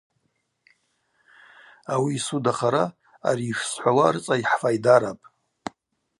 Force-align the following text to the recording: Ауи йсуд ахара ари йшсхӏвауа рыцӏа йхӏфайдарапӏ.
Ауи 1.93 2.13
йсуд 2.17 2.45
ахара 2.51 2.83
ари 3.29 3.45
йшсхӏвауа 3.51 4.13
рыцӏа 4.13 4.35
йхӏфайдарапӏ. 4.41 5.25